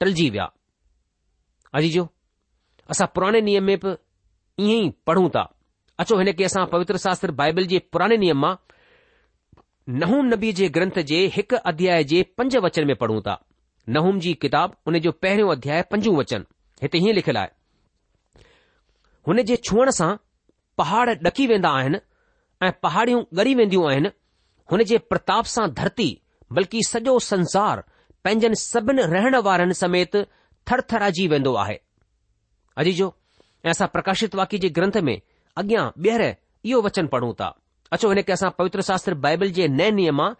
[0.00, 0.44] टलिजी विया
[1.78, 2.04] अजी जो
[2.94, 3.94] असां पुराणे नियम में बि
[4.66, 5.42] ईअं ई पढ़ूं था
[6.04, 8.54] अचो हिन खे असां पवित्र शास्त्र बाइबल जे पुराणे नियम मां
[10.04, 13.36] नहूम नबी जे ग्रंथ जे हिकु अध्याय जे पंज वचन में पढ़ूं था
[13.96, 16.44] नहूम जी किताब हुन जो पहिरियों अध्याय पंज वचन
[16.82, 18.44] हिते हीअं लिखियलु आहे
[19.28, 20.10] हुन जे छुअण सां
[20.80, 21.98] पहाड़ ॾकी वेंदा आहिनि
[22.66, 24.10] ऐं पहाड़ियूं ॻरी वेंदियूं आहिनि
[24.72, 26.08] हुन जे प्रताप सां धरती
[26.56, 27.82] बल्कि सॼो संसार
[28.24, 30.16] पंहिंजनि सभिनी रहण वारनि समेत
[30.70, 31.78] थरथराजी वेंदो आहे
[32.82, 33.12] अजी जो
[33.64, 35.16] ऐं असां प्रकाशित वाक्य जे ग्रंथ में
[35.62, 37.48] अॻियां ॿीहर इहो वचन पढ़ूं था
[37.92, 40.30] अचो हिन खे असां पवित्र शास्त्र बाइबल जे नयनियम मां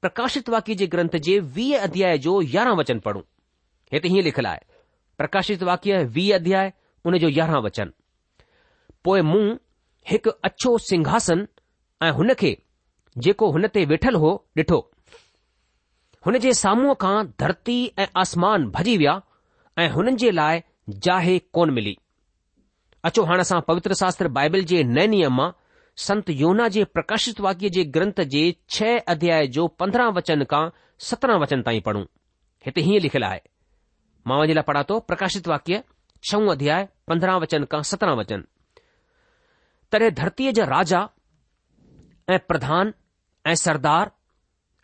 [0.00, 3.22] प्रकाशित वाक्य जे ग्रंथ जे वीह अध्याय जो यारहं वचन पढ़ूं
[3.92, 4.66] हिते हीअं लिखियलु आहे
[5.18, 6.72] प्रकाशित वाक्य वीह अध्याय
[7.06, 7.92] हुन जो यारहं वचन
[9.04, 9.44] पोए मूं
[10.10, 11.46] हिकु अछो सिंघासन
[12.02, 12.56] ऐं हुन खे
[13.26, 14.78] जेको हुन ते वेठल हो ॾिठो
[16.26, 19.12] हुन जे सामूह खां धरती ऐं आसमान भॼी विया
[19.82, 20.62] ऐं हुननि जे लाइ
[21.06, 21.96] जाहे कोन मिली
[23.08, 25.50] अचो हाणे असां पवित्र शास्त्र बाइबिल जे नए नियम मां
[26.06, 28.42] संत योौना जे प्रकाशित वाक्य जे ग्रंथ जे
[28.76, 30.62] छह अध्याय जो पंद्रहं वचन खां
[31.10, 32.04] सत्रहं वचन ताईं पढ़ूं
[32.66, 33.40] हिते हीअं लिखियलु आहे
[34.30, 35.82] मां वञे लाइ पढ़ा थो प्रकाशित वाक्य
[36.30, 38.44] छऊं अध्याय पंद्रह वचन खां सत्रहं वचन
[39.92, 41.06] तॾहिं धरतीअ जा राजा
[42.34, 42.92] ऐं प्रधान
[43.50, 44.10] ऐं सरदार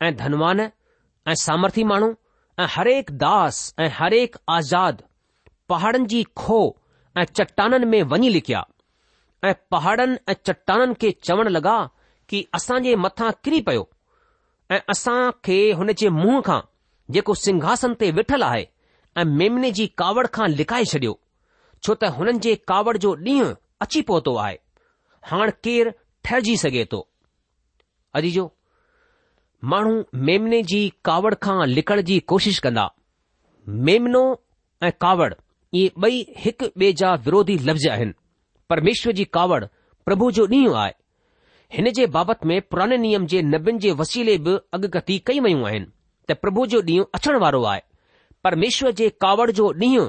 [0.02, 0.66] ऐं धनवान
[1.28, 2.10] ऐं सामर्थी माण्हू
[2.60, 5.02] ऐं हरेक दास ऐं हरेक आज़ाद
[5.68, 6.58] पहाड़नि जी खो
[7.18, 8.64] ऐं चट्टाननि में वञी लिकिया
[9.48, 11.76] ऐं पहाड़नि ऐं चट्टाननि खे चवण लॻा
[12.28, 13.88] कि असां जे मथां किरी पियो
[14.72, 16.60] ऐं असां खे हुन जे मुंहं खां
[17.14, 18.66] जेको सिंघासन ते वेठल आहे
[19.18, 21.18] ऐं मेमने जी कावड़ खां लिकाए छडि॒यो
[21.84, 23.52] छो त हुननि जे कावड़ जो ॾींहुं
[23.86, 24.56] अची पहुतो आहे
[25.32, 25.90] हाणे केरु
[26.24, 27.00] ठहिजी सघे थो
[28.20, 28.50] अजीजो
[29.72, 29.92] माण्हू
[30.28, 32.82] मेमने जी कावड़ खां लिकण जी कोशिश कंदा
[33.88, 34.22] मेमनो
[34.86, 38.12] ऐं कावड़ इहे ॿई हिक ॿिए जा विरोधी लफ़्ज़ आहिनि
[38.70, 39.62] परमेश्वर जी कावड़
[40.06, 40.92] प्रभु जो ॾींहुं आहे
[41.76, 45.86] हिन जे बाबति में पुराने नियम जे नबियुनि जे वसीले बि अॻकथी कई वयूं आहिनि
[46.30, 47.80] त प्रभु जो ॾींहुं अचण वारो आहे
[48.48, 50.08] परमेश्वर जे कावड़ जो ॾींहुं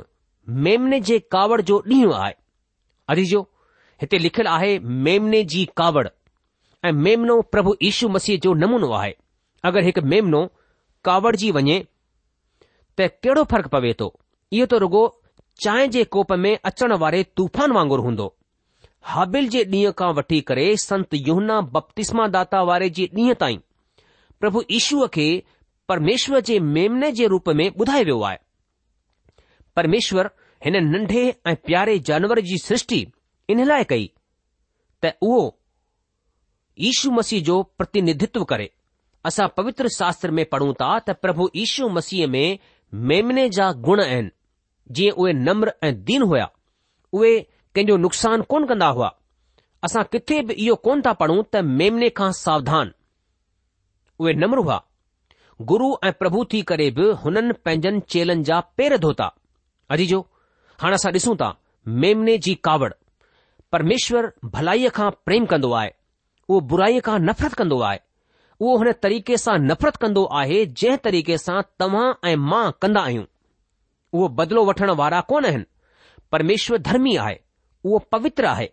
[0.67, 2.33] मेमने जे कावड़ जो ॾींहुं आहे
[3.15, 3.41] अरीजो
[4.01, 4.77] हिते लिखियलु आहे
[5.09, 6.07] मेमने जी कावड़
[6.87, 9.13] ऐं मेमनो प्रभु ईशु मसीह जो नमूनो आहे
[9.67, 10.39] अगरि हिकु मेमनो
[11.07, 11.77] कावड़ जी वञे
[12.99, 14.07] त कहिड़ो फ़र्क़ु पवे थो
[14.57, 15.01] इहो त रुॻो
[15.63, 18.27] चांहि जे कोप में अचण वारे तूफ़ान वांगुरु हूंदो
[19.13, 23.59] हाबिल जे ॾींहं खां वठी करे संत युहना बपतिस्मा दाता वारे जे ॾींहं ताईं
[24.39, 25.27] प्रभु ईशूअ खे
[25.93, 28.37] परमेश्वर जे मेमने जे रूप में ॿुधायो वियो आहे
[29.79, 30.29] परमेश्वर
[30.67, 33.01] हिन नंढे ऐं प्यारे जानवर जी सृष्टि
[33.53, 34.09] इन लाइ कई
[35.05, 35.43] त उहो
[36.93, 38.71] ईशू मसीह जो प्रतिनिधित्व करे
[39.27, 42.59] असां पवित्र शास्त्र में पढ़ूं था त प्रभु ईशू मसीह में
[43.11, 44.29] मेमने जा गुण आहिनि
[44.97, 46.45] जीअं उहे नम्र ऐं दीन हुया
[47.19, 47.31] उहे
[47.75, 49.09] कंहिंजो नुक़सान कोन कंदा हुआ
[49.87, 52.91] असां किथे बि इहो कोन था पढ़ूं त मेमने खां सावधान
[54.21, 54.77] उहे नम्र हुआ
[55.73, 59.31] गुरु ऐं प्रभु थी करे बि हुननि पंहिंजनि चेलनि जा पेर धोता
[59.97, 60.21] अजीजो
[60.83, 61.51] हाणे असां ॾिसूं था
[62.05, 62.93] मेमने जी कावड़
[63.75, 67.99] परमेश्वर भलाईअ खां प्रेम कंदो आहे उहो बुराईअ खां नफ़रत कंदो आहे
[68.61, 73.25] उहो हुन तरीक़े सां नफ़रत कंदो आहे जंहिं तरीक़े सां तव्हां ऐं मां कंदा आहियूं
[74.13, 75.65] उहो बदिलो वठण वारा कोन आहिनि
[76.31, 77.39] परमेश्वर धर्मी आहे
[77.85, 78.69] उहो पवित्र आहे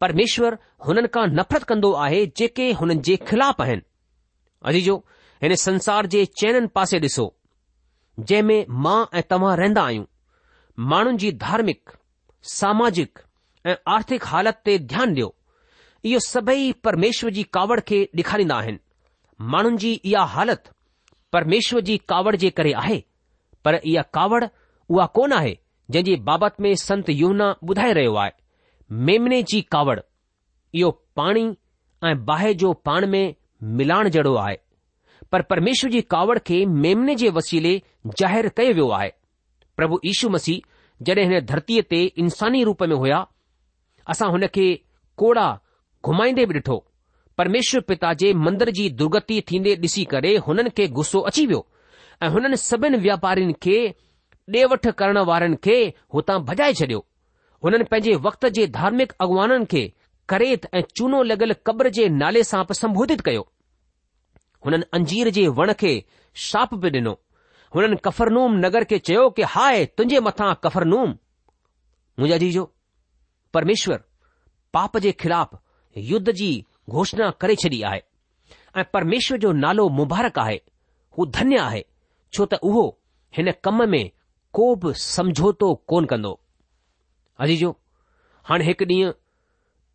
[0.00, 3.82] परमेश्वर हुननि खां नफ़रत कंदो आहे जेके हुननि जे ख़िलाफ़ आहिनि
[4.72, 4.96] अजीजो
[5.42, 7.28] हिन संसार जे चइननि पासे ॾिसो
[8.20, 10.04] जंहिं में मां ऐं तव्हां रहंदा आहियूं
[10.92, 11.90] माण्हुनि जी धार्मिक
[12.58, 13.18] सामाजिक
[13.66, 15.32] ऐं आर्थिक हालति ते ध्यानु ॾियो
[16.10, 18.78] इहो सभई परमेश्वर जी कावड़ खे ॾेखारींदा आहिनि
[19.52, 20.70] माण्हुनि जी इहा हालति
[21.32, 23.02] परमेश्वर जी कावड़ जे करे आहे
[23.64, 25.56] पर इहा कावड़ उहा कोन आहे
[25.90, 28.32] जंहिं जे बाबति में संत यमुना ॿुधाए रहियो आहे
[29.08, 29.98] मेमने जी कावड़
[30.80, 31.44] इहो पाणी
[32.08, 33.24] ऐं बाहि जो पाण में
[33.80, 34.56] मिलाइण जहिड़ो आहे
[35.32, 37.74] पर परमेश्वर जी कावड़ खे मेमने जे वसीले
[38.20, 39.12] ज़ाहिर कयो वियो आहे
[39.76, 43.22] प्रभु यीशू मसीह जॾहिं हिन धरतीअ ते इंसानी रूप में हुया
[44.14, 44.68] असां हुन खे
[45.22, 45.46] कोड़ा
[46.10, 46.76] घुमाईंदे बि ॾिठो
[47.36, 51.62] પરમેશ્વર પિતાજે મંદિરજી દુર્ગતિ થીને દિસી કરે હનન કે ગુસો اچીયો
[52.32, 53.76] હનન સબન વેપારીન કે
[54.54, 55.76] દેવઠ કરણ વારન કે
[56.14, 57.02] હોતા ભજાય ચડ્યો
[57.66, 59.82] ઉનન પજે વખત જે ધાર્મિક અગવાનન કે
[60.30, 60.62] કરેત
[60.96, 63.44] ચુનો લગલ કબ્ર જે નાલે સાપ સંબોધિત કયો
[64.64, 65.92] હનન અંજીર જે વણ કે
[66.46, 67.14] શાપ બે દનો
[67.74, 71.10] હનન કફરનૂમ નગર કે ચયો કે હાએ તુજે મથા કફરનૂમ
[72.18, 72.64] મુજાજીજો
[73.52, 74.00] પરમેશ્વર
[74.74, 75.50] પાપ જે ખિરાપ
[76.10, 76.56] યુદ્ધજી
[76.90, 78.00] घोषणा करे छॾी आहे
[78.76, 80.56] ऐं परमेश्वर जो नालो मुबारक आहे
[81.18, 81.82] हू धन्य आहे
[82.36, 82.86] छो त उहो
[83.36, 84.08] हिन कम में
[84.58, 86.38] को बि समझोतो कोन कंदो
[87.44, 87.70] अजी जो
[88.48, 89.12] हाणे हिकु ॾींहुं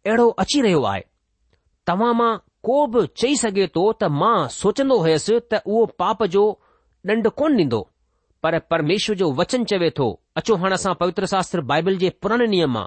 [0.07, 1.01] अहिड़ो अची रहियो आहे
[1.87, 2.31] तव्हां मां
[2.67, 6.43] को बि चई सघे थो त मां सोचंदो हुयसि त उहो पाप जो
[7.09, 7.81] ॾंड कोन ॾींदो
[8.43, 10.07] पर परमेश्वर जो वचन चवे थो
[10.39, 12.85] अचो हाणे असां पवित्र शास्त्र बाइबल जे पुराणे नियम मां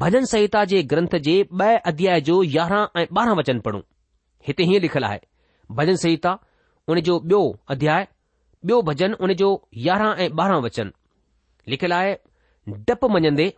[0.00, 3.80] भजन संहिता जे ग्रंथ जे ॿ अध्याय जो यारहं ऐं ॿारहं वचन पढ़ूं
[4.46, 5.18] हिते हीअं लिखियलु आहे
[5.80, 6.32] भजन संहिता
[6.92, 7.40] उन जो ॿियो
[7.74, 8.06] अध्याय
[8.68, 9.50] ॿियो भजन उन जो
[9.86, 10.90] यारहं ऐं ॿारहं वचन
[11.74, 12.14] लिखियलु आहे
[12.88, 13.48] डपु मञंदे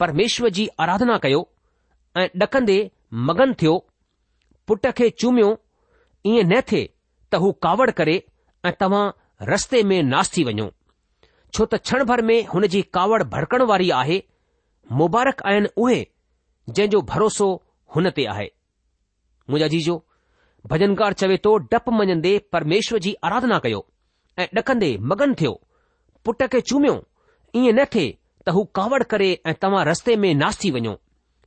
[0.00, 1.42] परमेश्वर जी आराधना कयो
[2.22, 2.78] ऐं ॾकंदे
[3.30, 3.74] मगन थियो
[4.68, 5.50] पुट खे चुमियो
[6.32, 6.86] ईअं न थिए
[7.32, 8.16] त हू कावड़ करे
[8.68, 9.04] ऐं तव्हां
[9.52, 10.70] रस्ते में नास थी वञो
[11.54, 14.18] छो त क्षण भर में हुन जी कावड़ भड़कण वारी आहे
[14.92, 16.06] मुबारक आहिनि उहे
[16.68, 17.46] जंहिंजो भरोसो
[17.94, 18.46] हुन ते आहे
[19.50, 19.94] मुंहिंजा जीजो
[20.70, 23.84] भजनकार चवे थो डपु मञंदे परमेश्वर जी आराधना कयो
[24.38, 25.52] ऐं ॾकंदे मगन थियो
[26.24, 26.94] पुट खे चुमियो
[27.56, 28.10] ईअं न थिए
[28.46, 30.94] त हू कावड़ करे ऐं तव्हां रस्ते में नास थी वञो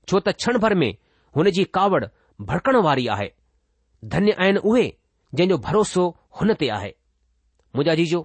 [0.10, 0.92] छो त क्षण भर में
[1.36, 2.04] हुन जी कावड़
[2.52, 3.32] भड़कण वारी आहे
[4.16, 4.86] धन्य आहिनि उहे
[5.36, 6.04] जंहिंजो भरोसो
[6.40, 6.92] हुन ते आहे
[7.76, 8.22] मुंहिंजा जीजो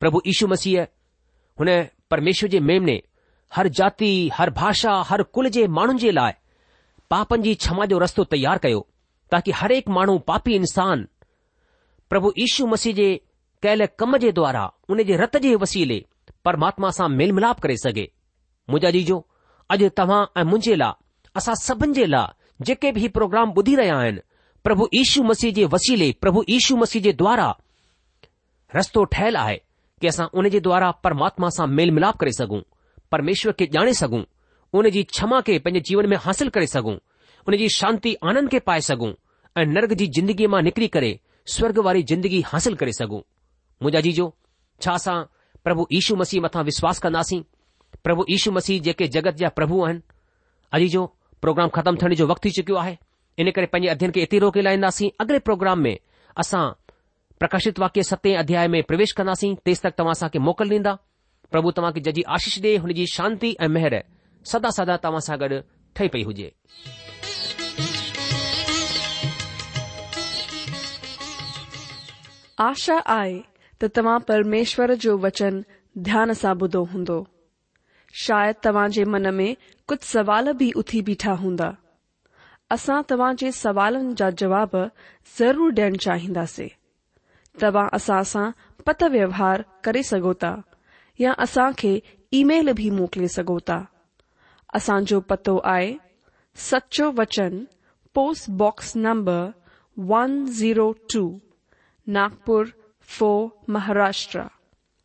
[0.00, 0.82] प्रभु ईशू मसीह
[1.60, 1.68] हुन
[2.10, 3.00] परमेश्वर जे मेमने
[3.54, 6.32] हर जाति हर भाषा हर कुल जे माण्हुनि जे लाइ
[7.10, 8.86] पापनि जी क्षमा जो रस्तो तयार कयो
[9.30, 11.06] ताकी हर एक माण्हू पापी इंसान
[12.10, 13.08] प्रभु यीशू मसीह जे
[13.62, 16.04] कयल कम जे द्वारा उन जे रत जे वसीले
[16.44, 18.06] परमात्मा सां मेल मिलाप करे सघे
[18.70, 19.18] मुंहिंजा जीजो
[19.74, 20.92] अॼु तव्हां ऐं मुंहिंजे लाइ
[21.36, 24.20] असां सभिनि जे लाइ जेके बि प्रोग्राम ॿुधी रहिया आहिनि
[24.64, 27.52] प्रभु यीशू मसीह जे वसीले प्रभु यीशू मसीह जे द्वारा
[28.76, 29.56] रस्तो ठहियलु आहे
[30.00, 32.60] कि असां उन जे द्वारा परमात्मा सां मेल मिलाप करे सघूं
[33.12, 34.22] परमेश्वर खे ॼाणे सघूं
[34.78, 36.94] उन जी क्षमा खे पंहिंजे जीवन में हासिल करे सघूं
[37.48, 39.10] उन जी शांती आनंद खे पाए सघूं
[39.60, 41.12] ऐं नर्ग जी जिंदगीअ मां निकरी करे
[41.54, 43.20] स्वर्ग वारी जिंदगी हासिल करे सघूं
[43.82, 44.26] मुंहिंजो जीजो
[44.84, 45.16] छा असां
[45.64, 47.42] प्रभु यीशू मसीह मथां विश्वास कंदासीं
[48.04, 50.00] प्रभु यीशू मसीह जेके जगत जा प्रभु आहिनि
[50.78, 51.04] अजीजो
[51.42, 52.96] प्रोग्राम ख़त्म थियण जो वक़्तु थी चुकियो आहे
[53.42, 55.96] इन करे पंहिंजे अध्ययन खे एतिरी रोके लाहींदासीं अॻिले प्रोग्राम में
[56.44, 56.64] असां
[57.42, 60.96] प्रकाशित वाक्य सते अध्याय में प्रवेश कंदासीं तेसि तक तव्हां असांखे मोकल ॾींदा
[61.54, 63.94] પ્રભુ તમાકે જજી આશીષ દે હુનજી શાંતિ એ મહેર
[64.52, 65.54] સદા સદા તમાસા ગડ
[65.98, 66.48] ઠેપઈ હોજે
[72.66, 73.38] આશા આય
[73.80, 75.56] ત તમા પરમેશ્વર જો વચન
[76.08, 77.18] ધ્યાન સાબુદો હોંદો
[78.26, 79.48] શાયદ તવાજે મન મે
[79.92, 81.74] કુછ સવાલ ભી ઉઠી બેઠા હોંદા
[82.76, 84.74] અસા તવાજે સવાલોન જા જવાબ
[85.36, 86.66] જરૂર દેણ ચાહિંદા સે
[87.60, 88.46] તવા અસાસા
[88.86, 90.56] પત વ્યવહાર કરી સગોતા
[91.20, 91.98] या असा खे
[92.38, 93.78] ईमेल भी मोकले सोता
[94.74, 94.86] अस
[95.28, 95.92] पतो आए
[96.70, 97.62] सचो वचन
[98.14, 99.44] postbox number
[100.12, 101.22] one zero two
[102.16, 102.66] Nagpur
[103.18, 104.40] four Maharashtra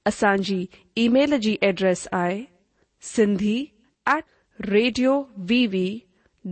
[0.07, 0.41] असल
[1.03, 2.43] ईमेल जी address I
[3.15, 3.57] Sindhi
[4.15, 4.23] at
[4.69, 5.17] radio
[5.51, 5.87] VV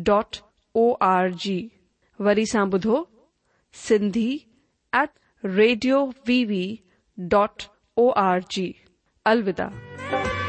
[0.08, 0.38] dot
[0.84, 1.60] O R G
[2.26, 3.04] वरी सा बुधो
[3.88, 4.30] Sindhi
[5.02, 5.10] at
[5.56, 6.64] radio VV
[7.32, 7.64] dot
[8.00, 8.72] O R G
[9.26, 10.41] अलविदा